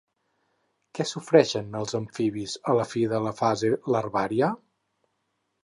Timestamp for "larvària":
3.97-4.51